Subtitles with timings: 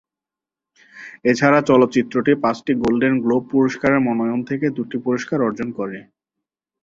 [1.25, 5.97] এছাড়া চলচ্চিত্রটি পাঁচটি গোল্ডেন গ্লোব পুরস্কারের মনোনয়ন থেকে দুটি পুরস্কার অর্জন করে।